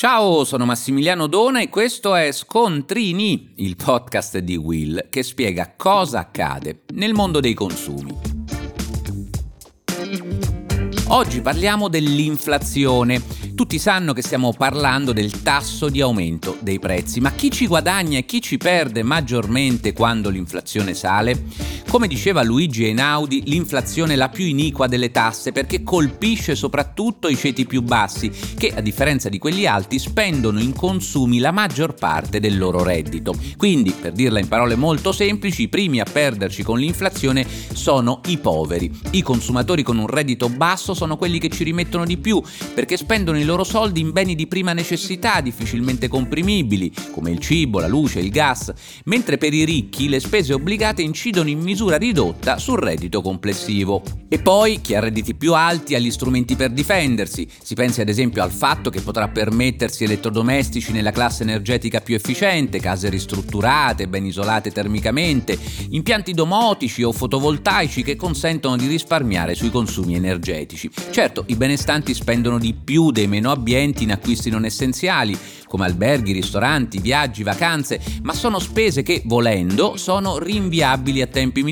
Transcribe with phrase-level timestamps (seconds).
[0.00, 6.20] Ciao, sono Massimiliano Dona e questo è Scontrini, il podcast di Will che spiega cosa
[6.20, 8.16] accade nel mondo dei consumi.
[11.08, 13.20] Oggi parliamo dell'inflazione
[13.60, 18.16] tutti sanno che stiamo parlando del tasso di aumento dei prezzi, ma chi ci guadagna
[18.16, 21.44] e chi ci perde maggiormente quando l'inflazione sale?
[21.90, 27.36] Come diceva Luigi Einaudi, l'inflazione è la più iniqua delle tasse perché colpisce soprattutto i
[27.36, 32.38] ceti più bassi, che a differenza di quelli alti spendono in consumi la maggior parte
[32.38, 33.34] del loro reddito.
[33.56, 38.38] Quindi, per dirla in parole molto semplici, i primi a perderci con l'inflazione sono i
[38.38, 38.88] poveri.
[39.10, 42.40] I consumatori con un reddito basso sono quelli che ci rimettono di più
[42.72, 47.80] perché spendono il loro soldi in beni di prima necessità difficilmente comprimibili, come il cibo,
[47.80, 48.72] la luce, il gas,
[49.06, 54.02] mentre per i ricchi le spese obbligate incidono in misura ridotta sul reddito complessivo.
[54.28, 58.08] E poi chi ha redditi più alti ha gli strumenti per difendersi, si pensi ad
[58.08, 64.26] esempio al fatto che potrà permettersi elettrodomestici nella classe energetica più efficiente, case ristrutturate, ben
[64.26, 65.58] isolate termicamente,
[65.90, 70.90] impianti domotici o fotovoltaici che consentono di risparmiare sui consumi energetici.
[71.10, 76.32] Certo, i benestanti spendono di più dei meno abbienti in acquisti non essenziali, come alberghi,
[76.32, 81.69] ristoranti, viaggi, vacanze, ma sono spese che, volendo, sono rinviabili a tempi migliori,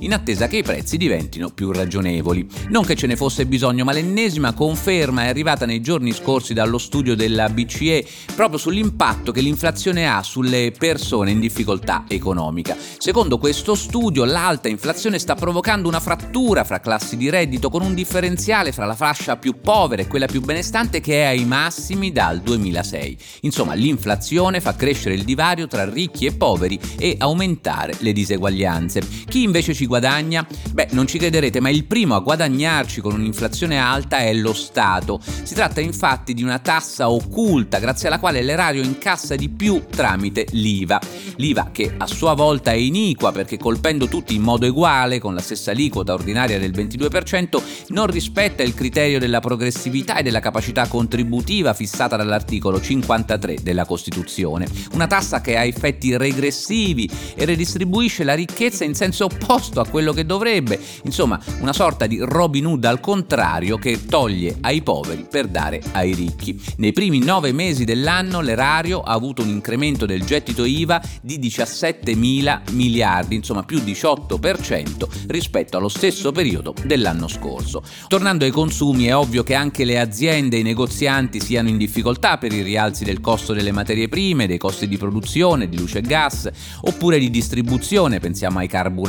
[0.00, 2.46] in attesa che i prezzi diventino più ragionevoli.
[2.68, 6.78] Non che ce ne fosse bisogno, ma l'ennesima conferma è arrivata nei giorni scorsi dallo
[6.78, 12.76] studio della BCE proprio sull'impatto che l'inflazione ha sulle persone in difficoltà economica.
[12.98, 17.94] Secondo questo studio, l'alta inflazione sta provocando una frattura fra classi di reddito con un
[17.94, 22.40] differenziale fra la fascia più povera e quella più benestante che è ai massimi dal
[22.40, 23.18] 2006.
[23.42, 29.02] Insomma, l'inflazione fa crescere il divario tra ricchi e poveri e aumentare le diseguaglianze.
[29.28, 30.46] Chi invece ci guadagna?
[30.72, 35.20] Beh, non ci crederete, ma il primo a guadagnarci con un'inflazione alta è lo Stato.
[35.22, 40.46] Si tratta infatti di una tassa occulta grazie alla quale l'erario incassa di più tramite
[40.50, 41.00] l'IVA.
[41.36, 45.40] L'IVA che a sua volta è iniqua perché colpendo tutti in modo uguale, con la
[45.40, 51.74] stessa aliquota ordinaria del 22%, non rispetta il criterio della progressività e della capacità contributiva
[51.74, 54.66] fissata dall'articolo 50 53 della Costituzione.
[54.92, 60.12] Una tassa che ha effetti regressivi e redistribuisce la ricchezza in senso opposto a quello
[60.12, 60.78] che dovrebbe.
[61.04, 66.14] Insomma, una sorta di Robin Hood al contrario che toglie ai poveri per dare ai
[66.14, 66.60] ricchi.
[66.76, 72.14] Nei primi nove mesi dell'anno l'erario ha avuto un incremento del gettito IVA di 17
[72.14, 77.82] mila miliardi, insomma più 18% rispetto allo stesso periodo dell'anno scorso.
[78.06, 82.38] Tornando ai consumi è ovvio che anche le aziende e i negozianti siano in difficoltà
[82.38, 86.02] per i rialzi del costo delle materie prime, dei costi di produzione, di luce e
[86.02, 86.50] gas,
[86.82, 89.07] oppure di distribuzione, pensiamo ai carburanti,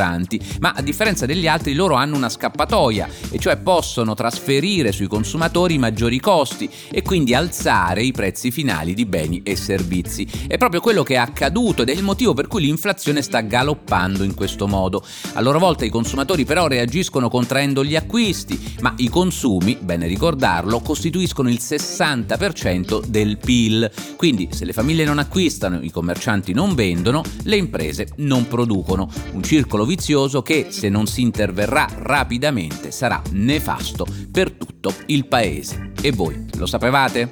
[0.59, 5.77] ma a differenza degli altri loro hanno una scappatoia, e cioè possono trasferire sui consumatori
[5.77, 10.27] maggiori costi e quindi alzare i prezzi finali di beni e servizi.
[10.47, 14.23] È proprio quello che è accaduto ed è il motivo per cui l'inflazione sta galoppando
[14.23, 15.03] in questo modo.
[15.33, 20.79] A loro volta i consumatori però reagiscono contraendo gli acquisti, ma i consumi, bene ricordarlo,
[20.79, 23.91] costituiscono il 60% del PIL.
[24.15, 29.09] Quindi se le famiglie non acquistano, i commercianti non vendono, le imprese non producono.
[29.33, 35.93] Un circolo vizioso che, se non si interverrà rapidamente, sarà nefasto per tutto il paese.
[35.99, 37.31] E voi lo sapevate?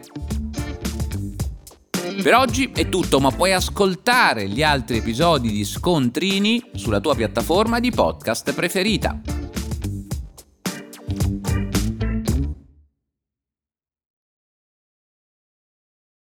[2.20, 7.80] Per oggi è tutto, ma puoi ascoltare gli altri episodi di Scontrini sulla tua piattaforma
[7.80, 9.37] di podcast preferita.